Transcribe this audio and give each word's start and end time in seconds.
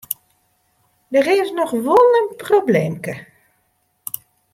Der 1.13 1.27
is 1.41 1.49
noch 1.57 1.73
wol 1.87 2.09
in 2.21 2.27
probleemke. 2.45 3.13